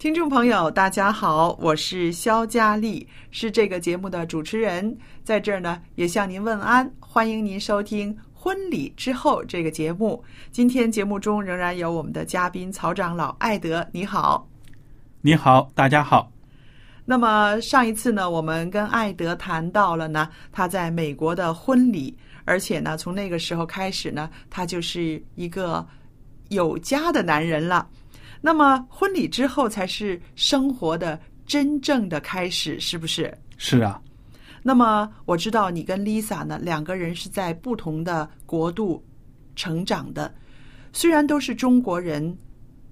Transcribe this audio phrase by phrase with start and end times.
[0.00, 10.24] 听众朋友，大家好，我是肖佳丽，是这个节目的主持人，在这儿呢也向您问安，欢迎您收听《婚礼之后》这个节目。
[10.50, 14.48] 今天节目中仍然有我们的嘉宾曹长老艾德，你好。
[15.20, 16.32] 你好，大家好。
[17.04, 25.86] 那么上一次呢，我们跟艾德谈到了呢他在美国的婚礼，而且呢从那个时候开始呢，他就是一个
[26.48, 27.86] 有家的男人了。
[28.40, 33.36] 那么婚礼之后才是生活的真正的开始，是不是？
[33.58, 34.00] 是啊，
[34.62, 39.04] 那么我知道你跟 Lisa 呢两个人是在不同的国度
[39.54, 40.32] 成长的，
[40.92, 42.36] 虽然都是中国人，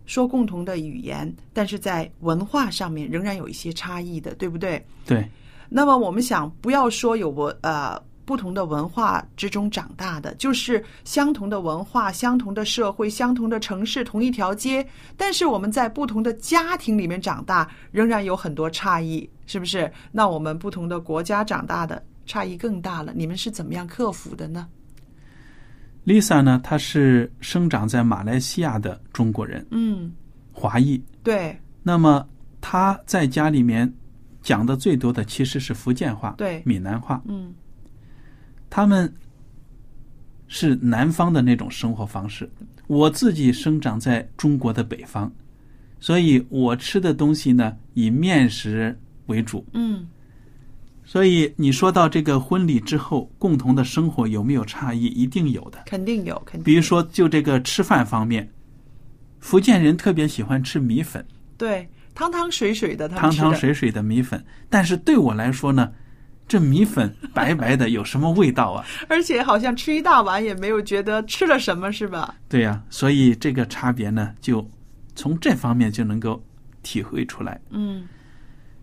[0.04, 4.84] 说共同的语言，但是在文化上面仍然有一些差异的，对不对？
[5.06, 5.26] 对，
[5.68, 7.98] 那么我们想，不要说有文呃
[8.28, 19.90] 不同的文化之中长大的，就是相同的文化、相同的社会、相同的城市、同一条街，但是我们在不同的家庭里面长大，仍然有很多差异，是不是？
[20.12, 24.68] 那我们不同的国家长大的差异更大了，你们是怎么样克服的呢
[26.04, 30.12] ？Lisa 呢，她是生长在马来西亚的中国人，嗯，
[30.52, 31.02] 华裔。
[31.22, 32.28] 对那么
[32.60, 33.90] 她在家里面
[34.42, 37.22] 讲的最多的其实是福建话，对闽南话。
[37.26, 37.54] 嗯
[38.70, 39.12] 他们
[40.46, 42.48] 是南方的那种生活方式。
[42.86, 45.30] 我自己生长在中国的北方，
[46.00, 49.64] 所以我吃的东西呢以面食为主。
[49.74, 50.08] 嗯
[51.04, 55.06] 所以你说到这个婚礼之后共同的生活有没有差异？
[55.06, 55.84] 一定有的。
[55.86, 56.64] 肯定有，肯定有。
[56.64, 58.46] 比如说，就这个吃饭方面，
[59.40, 61.24] 福建人特别喜欢吃米粉，
[61.56, 64.44] 对汤汤水水的，汤汤水水的米粉。
[64.68, 65.90] 但是对我来说呢，
[66.48, 68.84] 这米粉白白的，有什么味道啊？
[69.08, 72.34] 而且好像吃一大碗也没有觉得吃了什么，是吧？
[72.48, 74.66] 对呀、所以这个差别呢，就
[75.14, 76.42] 从这方面就能够
[76.82, 77.60] 体会出来。
[77.70, 78.08] 嗯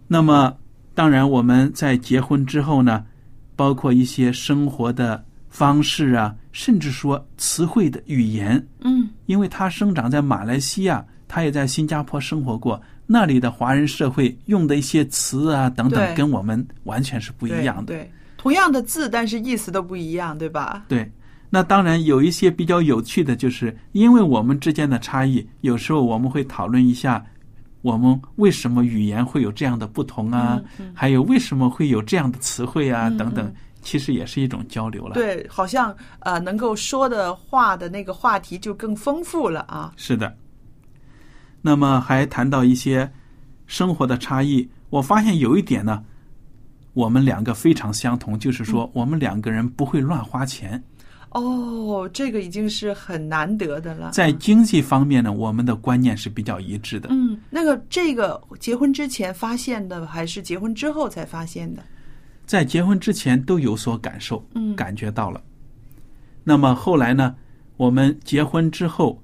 [0.07, 0.55] 那么，
[0.93, 3.03] 当然我们在结婚之后呢，
[3.55, 17.93] 包括一些生活的方式啊，甚至说词汇的语言，嗯因为他生长在马来西亚，他也在新加坡生活过，那里的华人社会用的一些词啊等等，跟我们完全是不一样的。
[17.93, 20.85] 对对，同样的字，但是意思都不一样，对吧？
[20.87, 21.09] 对，
[21.49, 27.23] 那当然有一些比较有趣的，就是因为我们之间的差异，有时候我们会讨论一下，
[27.81, 30.59] 我们为什么语言会有这样的不同啊，
[30.93, 39.93] 还有为什么会有这样的词汇啊、嗯等等嗯，其实也是一种交流了。，对，好像呃，能够说的话的那个话题就更丰富了啊。
[39.95, 40.35] 是的。
[41.65, 43.11] 那么还谈到一些
[43.65, 46.03] 生活的差异，我发现有一点呢，
[46.93, 50.79] 我们两个非常相同，就是嗯说我们两个人不会乱花钱。
[51.31, 54.11] 哦，这个已经是很难得的了。
[54.11, 57.09] 在经济方面呢，我们的观念是比较一致的。
[57.11, 61.81] 嗯，那个这个结婚之前发现的，还是结婚之后才发现的？
[62.45, 65.41] 在结婚之前都有所感受，嗯感觉到了。
[66.43, 67.35] 那么后来呢，
[67.75, 69.19] 我们结婚之后，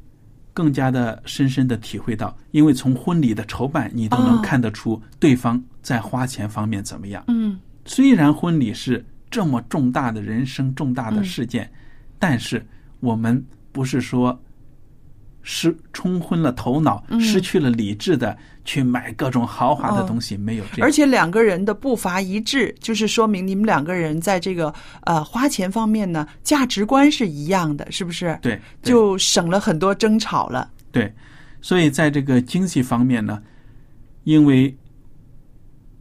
[0.54, 4.42] 更加的深深的体会到，因为从婚礼的筹办，你都能哦。
[4.44, 7.24] 看得出对方在花钱方面怎么样。
[7.28, 7.60] 嗯。
[7.86, 11.72] 虽然婚礼是这么重大的人生重大的事件，
[12.20, 12.66] 但是
[13.00, 14.40] 我们不是说
[15.44, 20.88] 失冲昏了头脑、失去了理智的去买各种豪华的东西，没有这样。
[20.88, 28.38] 而且两个人的步伐一致，就是说明你们两个人在这个呃花钱方面呢，价值观是一样的，是不是？
[28.42, 30.70] 对，对就省了很多争吵了。
[30.92, 31.12] 对，
[31.62, 33.42] 所以在这个经济方面呢，
[34.24, 34.76] 因为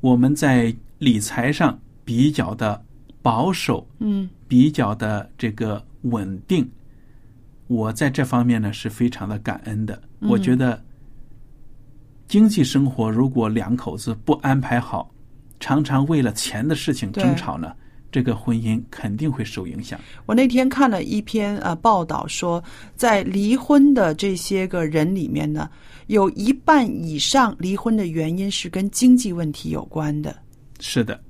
[0.01, 2.83] 我们在理财上比较的
[3.23, 6.69] 保守，嗯比较的这个稳定，
[7.71, 10.03] 我在这方面呢是非常的感恩的。
[10.23, 10.83] 我觉得
[12.27, 15.09] 经济生活如果两口子不安排好，
[15.61, 17.73] 常常为了钱的事情争吵呢，
[18.11, 20.01] 这个婚姻肯定会受影响。
[20.27, 22.61] 我那天看了一篇呃报道说，
[22.97, 25.71] 在离婚的这些个人里面呢，
[26.09, 30.35] 有一半以上离婚的原因是跟经济问题有关的。
[30.81, 31.21] 是的，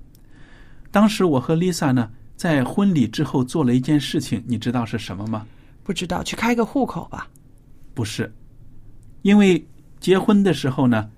[0.91, 5.47] 当时我和 Lisa 呢，在婚礼之后做了一件事情，你知道是什么吗？
[5.91, 7.29] 不知道去开个户口吧？
[7.95, 8.33] 不是，
[9.23, 9.61] 因为
[9.99, 11.11] 结婚的时候呢，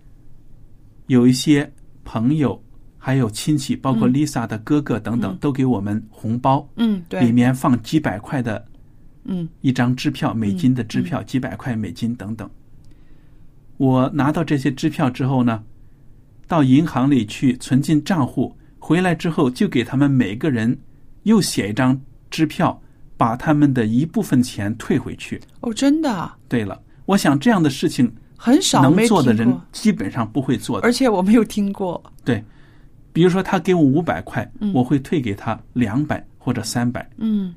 [1.08, 1.70] 有一些
[2.04, 2.58] 朋友
[2.96, 7.20] 还有亲戚，包括 Lisa 的哥哥等等，都给我们红包，嗯，对。
[7.20, 8.66] 里，面放几百块的
[9.24, 9.46] 嗯。
[9.60, 12.48] 一张支票，美金的支票，几百块美金等等。
[13.76, 15.62] 我拿到这些支票之后呢，
[16.48, 20.74] 到银行里去存进账户，回来之后就给他们每个人
[21.24, 22.80] 又写一张支票，
[23.16, 25.40] 把他们的一部分钱退回去。
[25.60, 30.86] 哦，真的啊对了，我想这样的事情很少能没做的人基本上不会做的。
[30.86, 32.02] 而且我没有听过。
[32.24, 32.42] 对，
[33.12, 37.08] 比如说他给我五百块，我会退给他两百或者三百。
[37.18, 37.54] 嗯，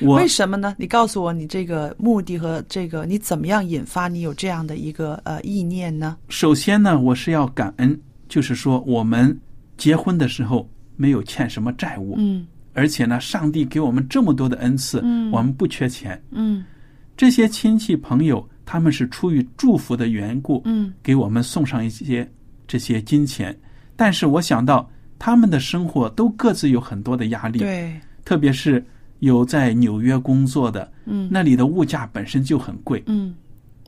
[0.00, 0.74] 为什么呢？
[0.78, 6.16] 你告诉我你这个目的和这个你怎么样引发你有这样的一个呃意念呢？
[6.28, 9.38] 首先呢，我是要感恩，就是说我们
[9.76, 15.30] 结婚的时候没有欠什么债务，嗯而且呢，上帝给我们这么多的恩赐，嗯。
[15.30, 16.20] 我们不缺钱。
[16.30, 16.64] 嗯。
[17.16, 20.92] 这些亲戚朋友，他们是出于祝福的缘故，嗯。
[21.02, 22.28] 给我们送上一些
[22.66, 23.56] 这些金钱。
[23.96, 27.94] 但是我想到他们的生活都各自有很多的压力，对，
[28.24, 28.84] 特别是
[29.20, 31.28] 有在纽约工作的，嗯。
[31.30, 33.34] 那里的物价本身就很贵，嗯。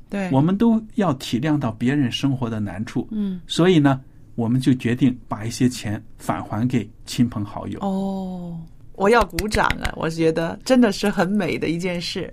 [0.09, 3.41] 对，我们都要体谅到别人生活的难处，嗯。
[3.49, 4.01] 所以呢，
[4.37, 7.81] 我们就决定把一些钱返还给亲朋好友。
[7.81, 8.57] 哦，
[8.97, 9.93] 我要鼓掌啊！
[9.97, 12.33] 我觉得真的是很美的一件事。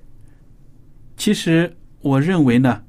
[1.17, 1.71] 其实
[2.01, 2.81] 我认为呢，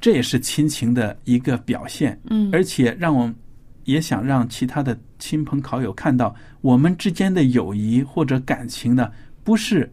[0.00, 3.32] 这也是亲情的一个表现，嗯而且让我
[3.84, 9.10] 也想让其他的亲朋好友看到，我们之间的友谊或者感情呢，
[9.42, 9.90] 不是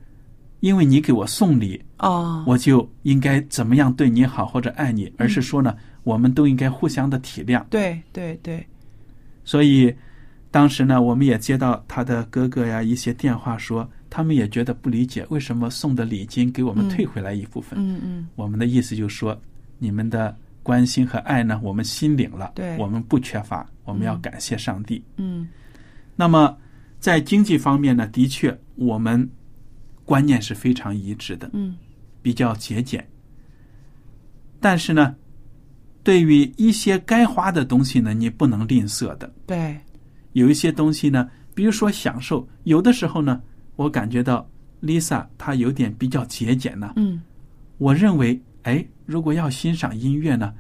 [0.60, 7.64] 因为你给我送礼，哦，我就应该怎么样对你好或者爱你，而是说呢，我们都应该互相的体谅。
[7.70, 8.66] 对对对，
[9.44, 9.96] 所以
[10.52, 17.78] 当时呢，我们也接到他的哥哥呀一些电话说，他们也觉得不理解，为什么送的礼金给我们退回来一部分？
[17.80, 19.40] 嗯嗯我们的意思就是说，
[19.78, 25.04] 你们的关心和爱呢，我们心领了，对我们不缺乏，我们要感谢上帝。
[25.18, 25.48] 嗯
[26.16, 26.58] 那么
[27.00, 29.30] 在经济方面呢，的确我们
[30.04, 31.78] 观念是非常一致的，嗯
[32.22, 33.08] 比较节俭。
[34.60, 35.16] 但是呢，
[36.04, 39.32] 对于一些该花的东西呢，你不能吝啬的。
[39.46, 39.80] 对，
[40.34, 43.42] 有一些东西呢，比如说享受，有的时候呢，
[43.76, 44.48] 我感觉到
[44.82, 46.94] Lisa 她有点比较节俭呢。
[46.96, 47.22] 嗯。
[47.78, 50.54] 我认为，哎，如果要欣赏音乐呢，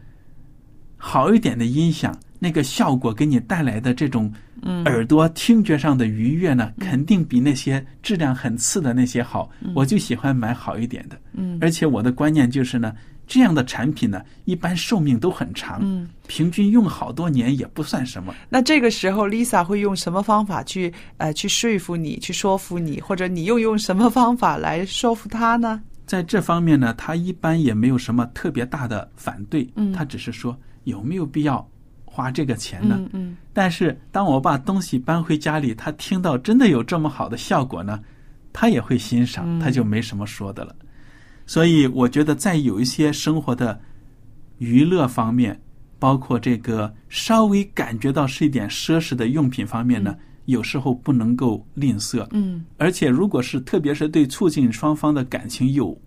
[0.97, 4.83] 好一点的音响，那个效果给你带来的这种嗯。
[4.85, 9.49] 耳朵听觉上的愉悦呢，肯定比那些质量很次的那些好。
[9.75, 11.57] 我就喜欢买好一点的，嗯。
[11.61, 12.93] 而且我的观念就是呢，
[13.29, 16.09] 这样的产品呢，一般寿命都很长，嗯。
[16.27, 18.33] 平均用好多年也不算什么。
[18.49, 25.81] 那这个时候，Lisa 会用什么方法去呃去说服你，去说服你，或者你又用什么方法来说服他呢？
[26.05, 31.67] 在这方面呢，他一般也没有什么特别大的反对，嗯他只是说有没有必要
[32.05, 32.95] 花这个钱呢？
[32.99, 37.99] 嗯嗯但是当我把东西搬回家里，他听到真的有这么好的效果呢，
[38.53, 40.75] 他也会欣赏，嗯他就没什么说的了。
[41.49, 43.81] 所以我觉得在有一些生活的
[44.59, 45.59] 娱乐方面，
[45.97, 50.15] 包括这个稍微感觉到是一点奢侈的用品方面呢，
[50.45, 52.27] 有时候不能够吝啬。
[52.29, 55.99] 嗯而且，如果是特别是对促进双方的感情有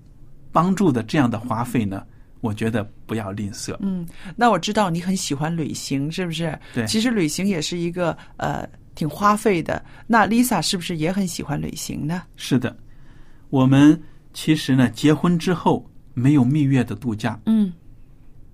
[0.52, 2.06] 帮助的这样的花费呢，
[2.40, 3.76] 我觉得不要吝啬。
[3.80, 4.06] 嗯。
[4.36, 6.56] 那我知道你很喜欢旅行，是不是？
[6.72, 9.84] 对其实旅行也是一个呃挺花费的。
[10.06, 12.22] 那 Lisa 是不是也很喜欢旅行呢？
[12.36, 12.76] 是的，
[13.50, 14.00] 我们
[14.32, 17.72] 其实呢，结婚之后没有蜜月的度假，嗯。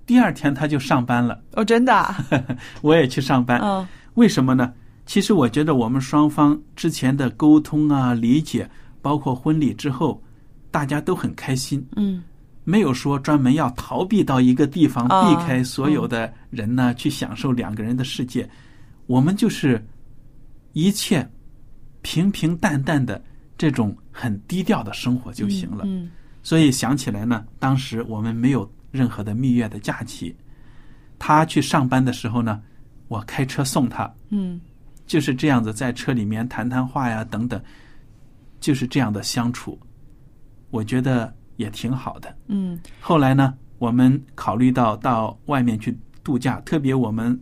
[0.07, 2.17] 第二天他就上班了，哦，真的、啊？
[2.81, 3.61] 我也去上班。
[3.61, 4.73] 嗯为什么呢？
[5.07, 8.69] 其实我觉得我们双方之前的沟通啊、理解，
[9.01, 10.21] 包括婚礼之后，
[10.71, 11.87] 大家都很开心。
[11.97, 12.23] 嗯
[12.65, 18.49] 没有说专门要逃避到一个地方，啊避开所有的人呢，去享受两个人的世界。
[19.07, 19.83] 我们就是
[20.73, 21.27] 一切
[22.03, 23.23] 平平淡淡的
[23.59, 25.85] 这种很低调的生活就行了。
[25.87, 26.09] 嗯
[26.41, 30.35] 所以想起来呢，当时我们没有任何的蜜月的假期。
[31.19, 32.63] 他去上班的时候呢，
[33.09, 34.59] 我开车送他，嗯
[35.05, 37.61] 就是这样子在车里面谈谈话呀，等等，
[38.61, 39.79] 就是这样的相处，
[40.71, 42.35] 我觉得也挺好的。
[42.47, 47.39] 嗯后来呢，我们考虑到到外面去度假，特别我们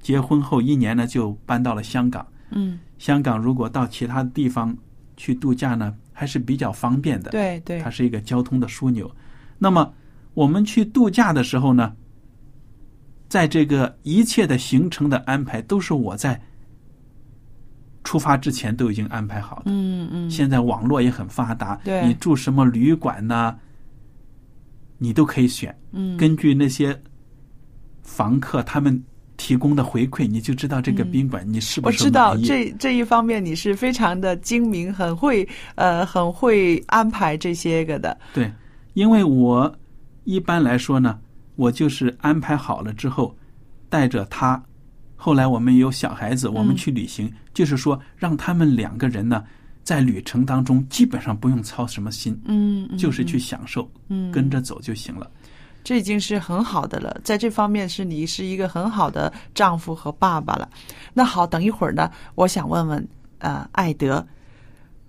[0.00, 2.24] 结婚后一年呢，就搬到了香港。
[2.50, 4.76] 嗯，香港如果到其他地方
[5.16, 7.30] 去度假呢，还是比较方便的。
[7.30, 9.10] 对对它，是一个交通的枢纽。
[9.58, 9.94] 那么
[10.34, 11.94] 我们去度假的时候呢，
[13.28, 16.40] 在这个一切的行程的安排都是我在
[18.04, 19.62] 出发之前都已经安排好的。
[19.66, 23.58] 嗯嗯，现在网络也很发达，对你住什么旅馆呐、
[24.98, 25.76] 你都可以选。
[25.92, 27.00] 嗯根据那些
[28.02, 29.02] 房客他们
[29.36, 38.16] 提供的回馈，你就知道这个宾馆你是不是嗯我知道这这一方面你是非常的精明，很会呃很会安排这些个的。
[38.32, 38.50] 对，
[38.94, 39.72] 因为我
[40.24, 41.18] 一般来说呢，
[41.56, 43.36] 我就是安排好了之后，
[43.88, 44.62] 带着他。
[45.18, 49.42] 后来我们有小孩子，我们嗯去旅行，就是说让他们两个人呢，
[49.82, 55.30] 在旅程当中基本上不用操什么心，嗯，嗯就是去享受，嗯跟着走就行了。
[55.86, 60.68] 这已经是很好的了，在这方面是你是一个很好的丈夫和爸爸了。
[61.14, 64.26] 那好，等一会儿呢，我想问问呃，艾德，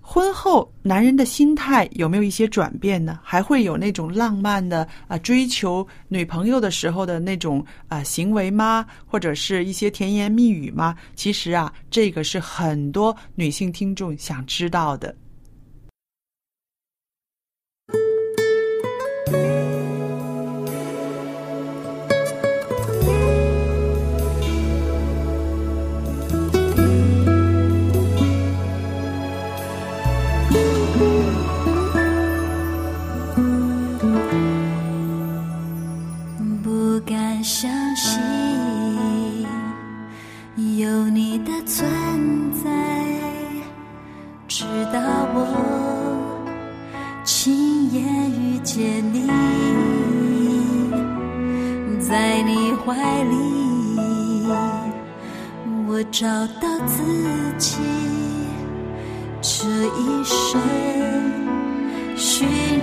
[0.00, 3.18] 婚后男人的心态有没有一些转变呢？
[3.24, 8.86] 还会有那种浪漫的啊、追求女朋友的时候的那种啊、行为吗？
[9.04, 10.94] 或者是一些甜言蜜语吗？
[11.16, 15.12] 其实啊，这个是很多女性听众想知道的。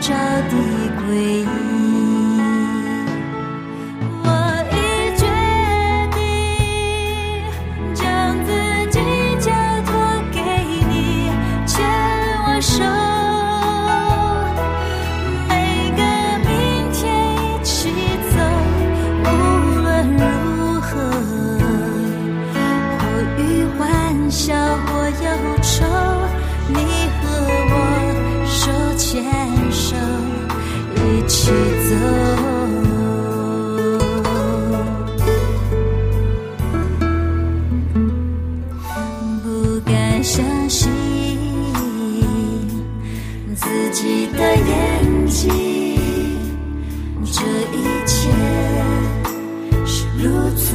[0.07, 0.13] 沙
[0.51, 0.64] 地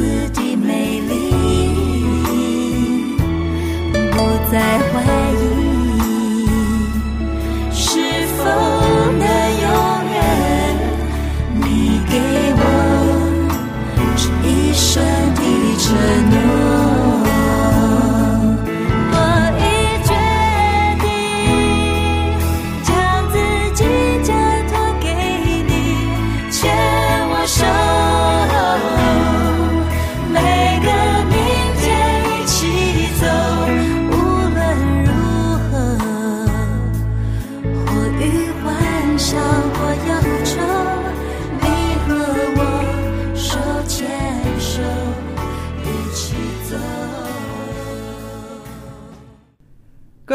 [0.01, 1.13] 如此的美丽，
[4.11, 4.17] 不
[4.51, 4.95] 再怀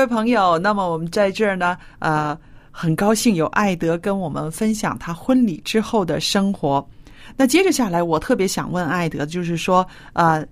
[0.05, 2.37] 朋友，那么我们在这儿呢，呃，
[2.71, 6.85] 很高兴有艾德跟我们分享他婚礼之后的生活。
[7.35, 10.45] 那接着下来，我特别想问艾德，就是说，呃，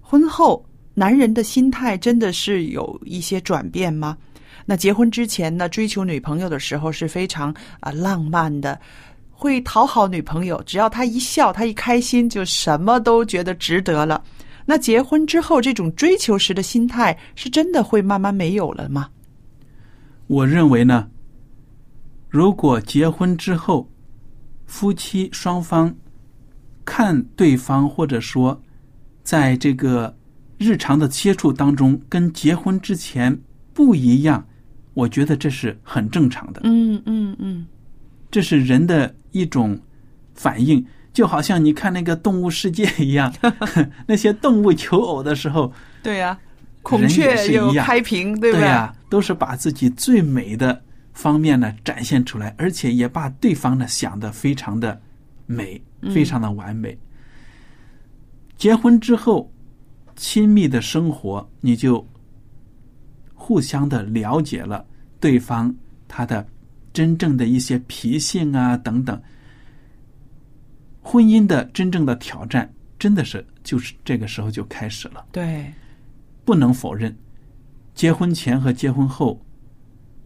[0.00, 4.16] 婚后男人的心态真的是有一些转变吗？
[4.64, 8.78] 那结婚之前呢，追求女朋友的时候是非常啊、浪漫的，
[9.30, 14.22] 会讨好女朋友，只要她一笑，她一开心，就什么都觉得值得了。
[14.66, 19.08] 那结婚之后，这种追求时的心态是真的会慢慢没有了吗？
[20.26, 21.08] 我认为呢，
[22.28, 23.88] 如果结婚之后
[24.66, 25.94] 夫妻双方
[26.84, 28.60] 看对方，或者说
[29.22, 30.14] 在这个
[30.58, 33.36] 日常的接触当中，跟结婚之前
[33.72, 34.44] 不一样，
[34.94, 36.62] 我觉得这是很正常的。
[36.64, 37.64] 嗯嗯嗯，
[38.30, 39.78] 这是人的一种
[40.34, 40.84] 反应，
[41.16, 43.32] 就好像你看那个动物世界一样，
[44.06, 46.38] 那些动物求偶的时候，对呀、
[46.82, 48.66] 孔雀有开屏，对不对？
[48.66, 50.78] 呀、都是把自己最美的
[51.14, 55.00] 方面呢展现出来，而且也把对方呢想的非常的
[55.46, 55.80] 美，
[56.12, 56.94] 非常的完美。
[58.58, 59.50] 结婚之后，
[60.16, 62.06] 亲密的生活，你就
[63.32, 64.84] 互相的了解了
[65.18, 65.74] 对方
[66.06, 66.46] 他的
[66.92, 69.18] 真正的一些脾性啊等等。
[71.08, 75.24] 婚姻的真正的挑战，真的是就是这个时候就开始了。
[75.30, 75.72] 对，
[76.44, 77.16] 不能否认，
[77.94, 79.40] 结婚前和结婚后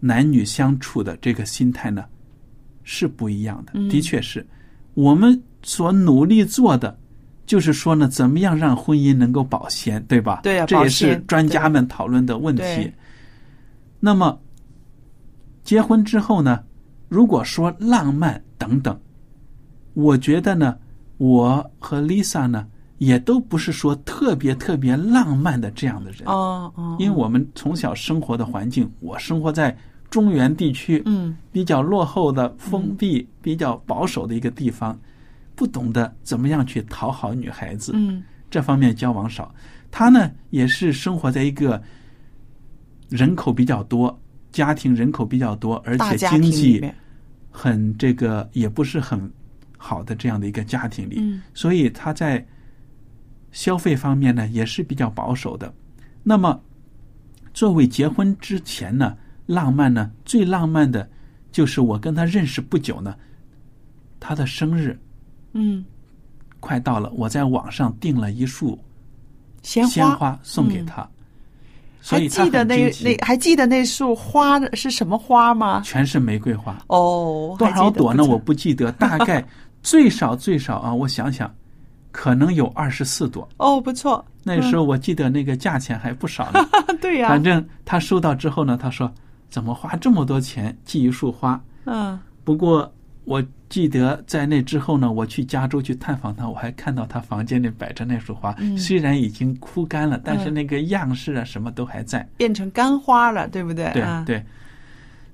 [0.01, 2.07] 男女相处的这个心态呢
[2.83, 3.75] 是不一样的。
[3.91, 4.45] 的确是，
[4.95, 6.99] 我们所努力做的，
[7.45, 10.41] 就是说呢，怎么样让婚姻能够保鲜，对吧？
[10.43, 12.91] 对呀这也是专家们讨论的问题。
[14.01, 14.41] 那么，
[15.63, 16.65] 结婚之后呢，
[17.11, 18.99] 如果说浪漫等等，
[19.95, 20.77] 我觉得呢，
[21.19, 22.67] 我和 Lisa 呢，
[22.99, 26.23] 也都不是说特别特别浪漫的这样的人。
[26.27, 29.77] 哦哦，因为我们从小生活的环境，我生活在
[30.09, 31.37] 中原地区，嗯。
[31.53, 34.99] 比较落后的、封闭、比较保守的一个地方，
[35.55, 38.23] 不懂得怎么样去讨好女孩子，嗯。
[38.51, 39.55] 这方面交往少。
[39.91, 41.81] 他呢，也是生活在一个
[43.09, 44.17] 人口比较多、
[44.53, 46.85] 家庭人口比较多，而且经济，
[47.51, 49.31] 很这个也不是很
[49.83, 51.41] 好的这样的一个家庭里，嗯。
[51.55, 52.47] 所以他在
[53.51, 55.73] 消费方面呢也是比较保守的。
[56.23, 56.61] 那么，
[57.55, 61.09] 作为结婚之前呢，浪漫呢最浪漫的，
[61.51, 63.17] 就是我跟他认识不久呢，
[64.21, 64.97] 他的生日
[65.55, 65.83] 嗯，
[66.61, 68.79] 快到了，我在网上订了一束
[69.63, 71.09] 鲜鲜花送给他，
[72.03, 75.81] 所还以他记得那那还记得那束花的是什么花吗？
[75.85, 78.23] 全是玫瑰花，哦，多少朵呢？
[78.29, 79.45] 我不记得，大概
[79.83, 81.53] 最少最少啊，我想想，
[82.13, 83.49] 可能有二十四朵。
[83.57, 86.61] 哦，不错，那时候我记得那个价钱还不少呢。
[87.01, 89.11] 对呀、反正他收到之后呢，他说
[89.49, 91.63] 怎么花这么多钱寄一束花？
[91.87, 92.93] 嗯不过
[93.25, 102.27] 我记得在那之后呢，我去加州去探访他，我还看到他房间里摆着那束花，嗯虽然已经枯干了，但是那个样式啊什么都还在。
[102.37, 103.91] 变成干花了，对不对？
[103.93, 104.45] 对啊、对。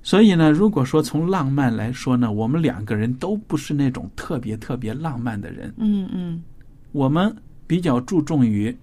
[0.07, 6.41] 所以呢，如果说从浪漫来说呢，我们两个人都不是那种特别特别浪漫的人，嗯嗯
[6.93, 7.35] 我们
[7.67, 8.73] 比较注重于，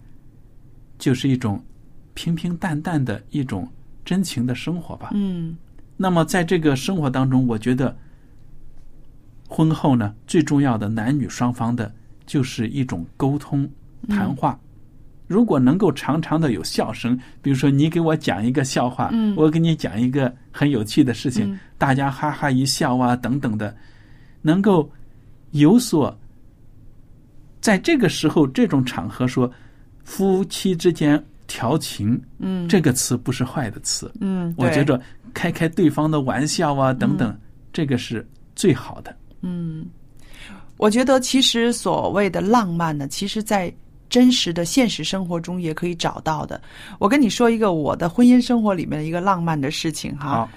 [0.98, 1.58] 就是一种
[2.12, 3.66] 平平淡淡的一种
[4.04, 5.12] 真情的生活吧。
[5.14, 5.56] 嗯
[5.96, 7.96] 那么在这个生活当中，我觉得
[9.48, 11.90] 婚后呢，最重要的男女双方的
[12.26, 13.66] 就是一种沟通
[14.10, 14.60] 谈话。
[15.26, 19.34] 如果能够常常的有笑声，比如说你给我讲一个笑话，嗯。
[19.36, 21.58] 我给你讲一个很有趣的事情，嗯。
[21.78, 23.74] 大家哈哈一笑啊，等等的，
[24.42, 24.90] 能够
[25.52, 26.16] 有所
[27.60, 29.50] 在这个时候这种场合说
[30.04, 35.00] 夫妻之间调情，嗯，这个词不是坏的词，嗯，我觉着
[35.32, 37.34] 开开对方的玩笑啊，等等，
[37.72, 39.16] 这个是最好的。
[39.40, 39.86] 嗯，
[40.76, 43.72] 我觉得其实所谓的浪漫呢，其实在
[44.14, 46.62] 真实的现实生活中也可以找到的。
[47.00, 50.48] 我跟你说一个我的婚姻生活里面的一个浪漫的事情哈。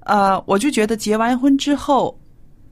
[0.00, 2.18] 呃，我就觉得结完婚之后，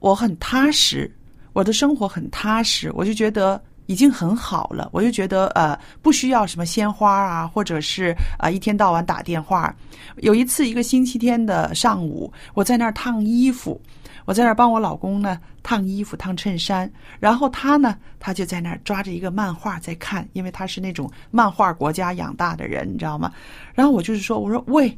[0.01, 1.09] 我很踏实，
[1.53, 4.88] 我的生活很踏实，我就觉得已经很好了。
[4.92, 9.74] 我就觉得呃，不需要什么鲜花啊，或者是啊、呃一天到晚打电话。
[10.18, 13.81] 有一次，一个星期天的上午，我在那儿烫衣服，
[14.26, 23.33] 我在那儿帮我老公呢烫衣服、烫衬衫，然后他呢，他就在那儿抓着一个漫画在看，因为他是那种漫画国家养大的人，你知道吗？
[23.74, 24.96] 然后我就是说，我说喂。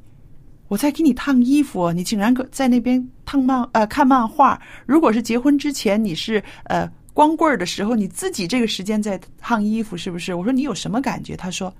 [0.69, 4.59] 我在给你烫衣服，你竟然在那边烫漫呃看漫画。
[4.87, 10.35] 如果是结婚之前你是呃光棍儿的时候，你自己这个时间在烫衣服，是不是？
[10.35, 11.37] 我说你有什么感觉？
[11.37, 11.73] 他说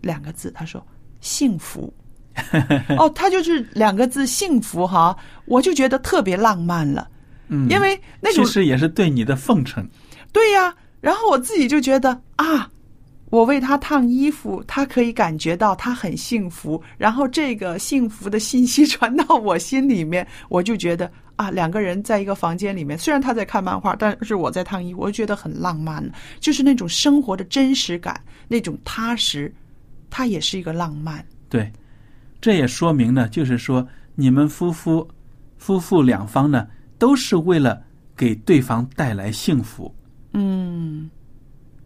[0.00, 0.84] 两个字，他说
[1.20, 1.92] 幸福。
[2.98, 7.08] 哦，他就是两个字幸福哈，我就觉得特别浪漫了，
[7.46, 9.88] 嗯，因为那种其实也是对你的奉承。
[10.32, 12.68] 对呀，然后我自己就觉得啊，
[13.30, 29.52] 我为他烫衣服，他可以感觉到他很幸福，然后这个幸福的信息传到我心里面，我就觉得啊，两个人在一个房间里面，虽然他在看漫画，但是我在烫衣服，我就觉得很浪漫，就是那种生活的真实感，那种踏实，
[30.10, 31.24] 它也是一个浪漫。
[31.48, 31.72] 对，
[32.40, 35.08] 这也说明呢，就是说你们夫妇
[35.58, 36.68] 夫妇两方呢，
[36.98, 37.82] 都是为了
[38.16, 39.92] 给对方带来幸福。
[40.32, 41.10] 嗯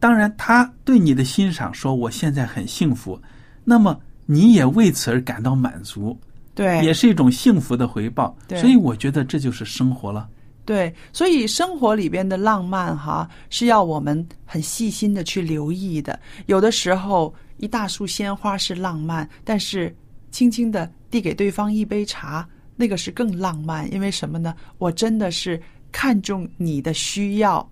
[0.01, 3.21] 当然，他对你的欣赏说我现在很幸福，
[3.65, 6.19] 那么你也为此而感到满足，
[6.59, 8.37] 对，也是一种幸福的回报。
[8.49, 10.29] 对所以我觉得这就是生活了。
[10.65, 16.19] 对，所以生活里边的浪漫哈，是要我们很细心的去留意的。
[16.47, 19.95] 有的时候，一大束鲜花是浪漫，但是
[20.33, 22.45] 轻轻的递给对方一杯茶，
[22.75, 23.89] 那个是更浪漫。
[23.95, 24.53] 因为什么呢？
[24.79, 27.65] 我真的是看重你的需要，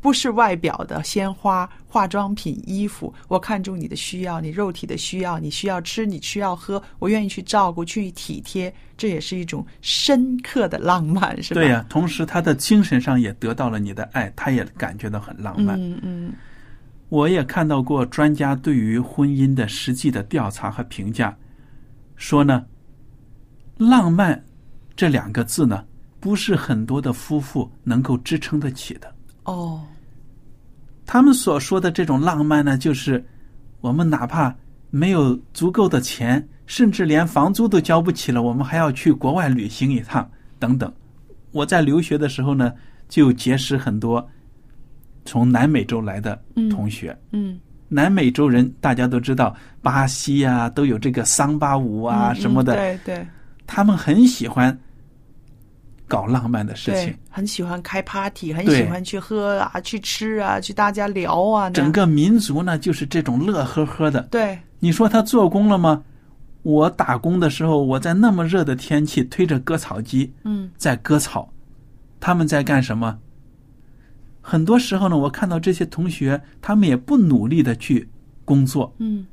[0.00, 3.12] 不是外表的鲜花、化妆品、衣服。
[3.26, 11.60] 我看中你的需要，你肉体的需要，你需要吃，你需要喝，我愿意去照顾、去体贴，这也是一种深刻的浪漫，是吧？
[11.60, 15.76] 对呀、同时他的精神上也得到了你的爱，他也感觉到很浪漫。
[15.80, 16.32] 嗯嗯
[17.08, 21.34] 我也看到过专家对于婚姻的实际的调查和评价，
[22.16, 22.64] 说呢，
[23.78, 24.44] 浪漫
[24.94, 25.84] 这两个字呢，
[26.20, 29.10] 不是很多的夫妇能够支撑得起的。
[29.48, 29.80] 哦，
[31.06, 33.24] 他们所说的这种浪漫呢，就是
[33.80, 34.54] 我们哪怕
[34.90, 40.92] 没有足够的钱，甚至连房租都交不起了，我们还要去国外旅行一趟，等等。
[41.52, 42.74] 我在留学的时候呢，
[43.08, 44.26] 就结识很多
[45.24, 46.38] 从南美洲来的
[46.70, 47.16] 同学。
[47.32, 47.58] 嗯
[47.90, 53.26] 南美洲人大家都知道，巴西啊都有这个桑巴舞啊嗯什么的，嗯对对
[53.66, 54.78] 他们很喜欢
[56.08, 64.22] 搞浪漫的事情。，很喜欢开 party，很喜欢去喝啊，去吃啊，去大家聊啊，整个民族呢，就是这种乐呵呵的。
[64.30, 66.02] 对你说他做工了吗？
[66.62, 71.52] 我打工的时候，我在那么热的天气推着割草机嗯在割草，
[72.18, 73.16] 他们在干什么？
[74.40, 78.08] 很多时候呢，我看到这些同学，他们也不努力的去
[78.44, 79.26] 工作，嗯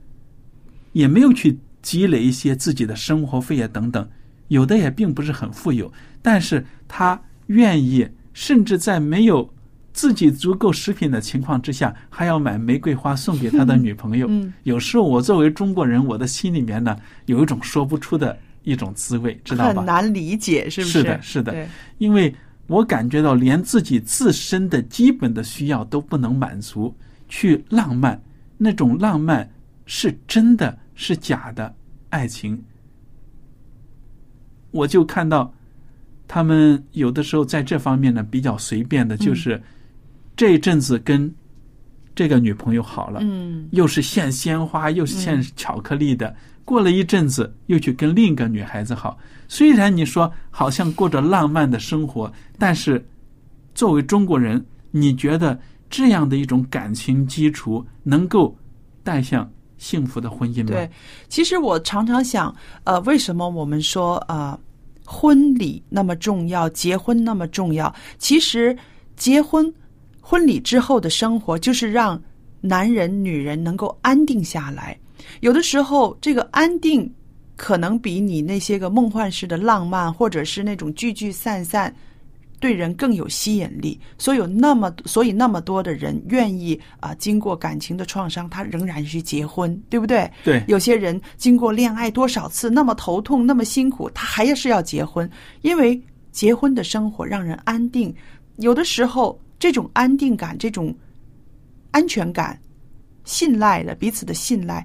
[0.94, 4.08] 也没有去积累一些自己的生活费啊等等，
[4.50, 5.92] 有的也并不是很富有，
[6.26, 9.48] 但是他愿意，甚至在没有
[9.94, 14.26] 自己足够食品的情况之下，还要买玫瑰花送给他的女朋友。
[14.28, 14.52] 嗯。
[14.64, 19.82] 有时候我作为中国人，我的心里面呢有一种说不出的一种滋味，知道吧？
[19.82, 20.92] 很难理解，是不是？
[20.92, 21.68] 是的是的。
[22.00, 22.34] 因为
[22.66, 26.92] 我感觉到连自己自身的基本的需要都不能满足，
[27.30, 28.20] 去浪漫，
[28.58, 29.48] 那种浪漫
[29.86, 31.72] 是真的是假的
[32.10, 32.60] 爱情，
[34.72, 35.54] 我就看到
[36.36, 39.64] 他们有的时候在这方面呢比较随便的，就是
[40.36, 41.34] 这一阵子跟
[42.14, 46.36] 这个女朋友好了，嗯又是献鲜花，又是献巧克力的。
[46.66, 49.18] 过了一阵子，又去跟另一个女孩子好。
[49.48, 53.02] 虽然你说好像过着浪漫的生活，但是
[53.74, 55.58] 作为中国人，你觉得
[55.90, 58.54] 这样的一种感情基础能够
[59.06, 60.72] 带向幸福的婚姻吗？
[60.72, 60.92] 对，
[61.30, 64.60] 其实我常常想，呃，为什么我们说呃，
[65.06, 67.94] 婚礼那么重要，结婚那么重要？
[68.18, 68.76] 其实
[69.16, 69.72] 结婚、
[70.20, 72.22] 婚礼之后的生活，就是让
[72.60, 74.98] 男人、女人能够安定下来。
[75.42, 77.10] 有的时候，这个安定
[77.56, 81.94] 可能比你那些个梦幻式的浪漫，或者是那种聚聚散散，
[82.66, 84.00] 对人更有吸引力。
[84.18, 90.28] 所以有那么所以那么多的人愿意啊、经过感情的创伤，他仍然去结婚，对不对？
[90.44, 95.30] 对有些人经过恋爱多少次，那么头痛，那么辛苦，他还是要结婚，
[95.62, 96.02] 因为
[96.32, 98.12] 结婚的生活让人安定。
[98.58, 100.92] 有的时候，这种安定感、这种
[101.92, 102.60] 安全感、
[103.26, 104.84] 信赖的彼此的信赖，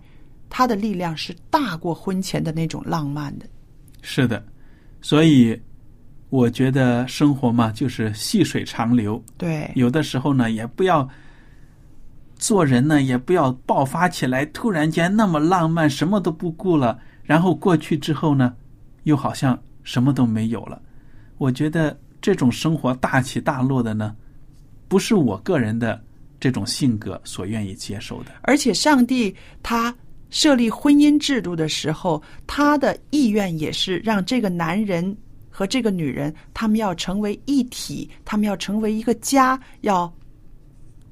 [0.51, 3.47] 它的力量是大过婚前的那种浪漫的。
[4.03, 4.45] 是的，
[5.01, 5.59] 所以
[6.31, 9.23] 我觉得生活嘛，就是细水长流。
[9.37, 11.09] 对，有的时候呢，也不要
[12.37, 18.55] 做人呢，也不要爆发起来，突然间那么浪漫，什么都不顾了，然后过去之后呢，
[19.03, 20.81] 又好像什么都没有了。
[21.37, 24.15] 我觉得这种生活大起大落的呢，
[24.87, 26.01] 不是我个人的
[26.39, 28.31] 这种性格所愿意接受的。
[28.43, 29.93] 而且上帝他
[30.31, 35.17] 设立婚姻制度的时候，他的意愿也是让这个男人
[35.61, 40.11] 和这个女人，他们要成为一体，他们要成为一个家，要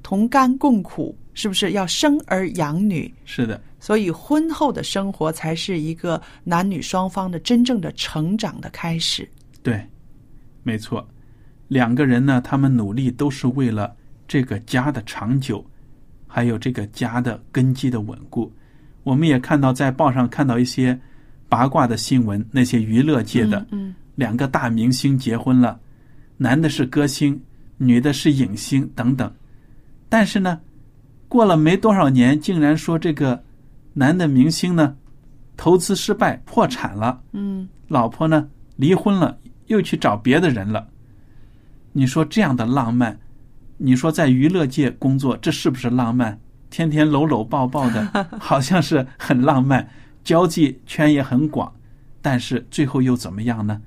[0.01, 1.73] 同甘共苦，是不是？
[1.73, 3.13] 要生儿养女。
[3.25, 9.29] 是的，所以婚后的生活才是一个男女双方的真正的成长的开始。
[9.61, 9.85] 对，
[10.63, 11.07] 没错，
[11.67, 13.95] 两个人呢，他们努力都是为了
[14.27, 15.63] 这个家的长久，
[16.25, 18.51] 还有这个家的根基的稳固。
[19.03, 20.99] 我们也看到在报上看到一些
[21.47, 25.79] 八卦的新闻，那些娱乐界的嗯两个大明星结婚了，
[26.35, 27.41] 男的是歌星，
[27.77, 29.33] 女的是影星等等。
[30.09, 30.59] 但是呢，
[31.29, 33.41] 过了没多少年，竟然说这个
[33.93, 34.97] 男的明星呢，
[35.55, 40.85] 投资失败破产了，嗯老婆呢离婚了，又去找别的人了。
[41.93, 43.17] 你说这样的浪漫，
[43.77, 46.37] 你说在娱乐界工作，这是不是浪漫？
[46.69, 48.05] 天天搂搂抱抱的，
[48.37, 49.89] 好像是很浪漫，
[50.25, 51.73] 交际圈也很广，
[52.21, 53.81] 但是最后又怎么样呢？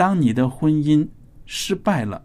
[0.00, 1.06] 当你的婚姻
[1.44, 2.24] 失败了，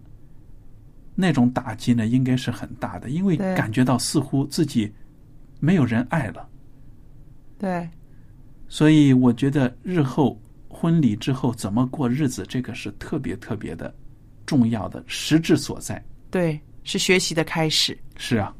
[1.13, 4.89] 那种打击呢，应该是很大的，因为感觉到似乎自己
[5.59, 6.47] 没有人爱了。
[7.59, 7.89] 对，
[8.69, 13.93] 所以我觉得日后婚礼之后怎么过日子，这个是特别特别的
[14.45, 16.01] 重要的实质所在。
[16.31, 17.97] 对，是学习的开始。
[18.15, 18.55] 是啊，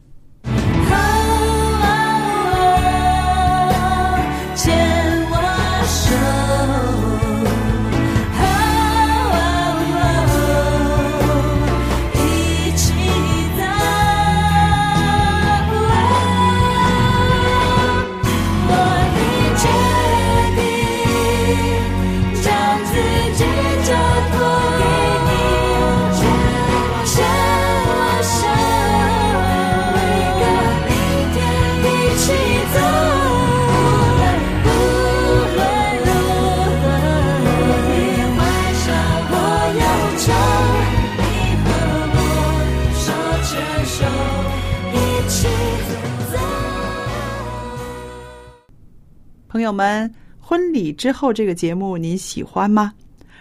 [49.65, 52.93] 友们，婚礼之后这个节目您喜欢吗？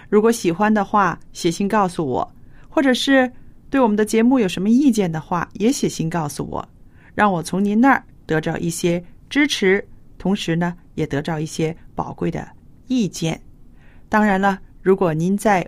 [0.08, 2.34] 如果喜欢的话，写信告诉我，
[2.66, 3.30] 或者是
[3.68, 6.66] 对我们的节目有什么意见的话，也写信告诉我，
[7.14, 12.48] 让我从您那儿得到一些支持，同时呢，也得到一些宝贵的
[12.86, 13.38] 意见。
[14.08, 15.66] 当然了，如果您在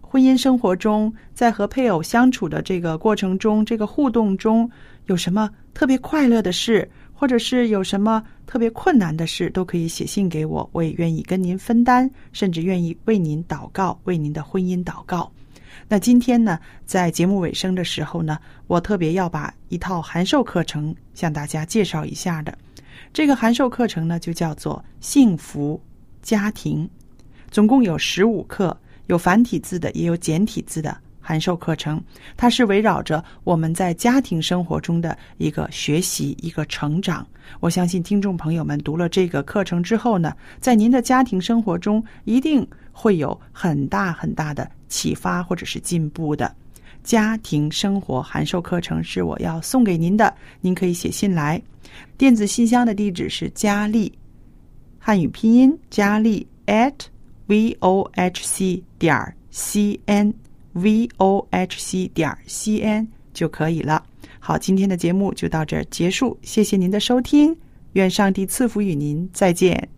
[0.00, 4.70] 婚姻生活中，在和配偶相处的这个过程中，这个互动中
[5.06, 15.30] 有什么特别快乐的事，或者是有什么特别困难的事，都可以写信给我，我也愿意跟您分担，甚至愿意为您祷告，为您的婚姻祷告。
[15.86, 22.58] 那今天呢，在节目尾声的时候呢，我特别要把一套函授课程向大家介绍一下的。
[23.12, 25.80] 这个函授课程呢，就叫做《幸福
[26.20, 26.84] 家庭》，
[27.52, 32.02] 总共有十五课，有繁体字的，也有简体字的函授课程。
[32.36, 37.24] 它是围绕着我们在家庭生活中的一个学习、一个成长。
[37.60, 46.52] 我相信听众朋友们读了这个课程之后呢，在您的家庭生活中一定会有很大很大的启发或者是进步的。
[47.04, 51.62] 家庭生活函授课程是我要送给您的，您可以写信来。
[52.18, 54.12] 电子信箱的地址是佳丽，
[54.98, 56.92] 汉语拼音佳丽 at
[57.46, 60.34] v o h c 点儿 c n
[60.72, 64.04] v o h c 点 c n 就可以了。
[64.38, 67.56] 好，今天的节目就到这儿结束，谢谢您的收听，
[67.92, 69.88] 愿上帝赐福与您，再见。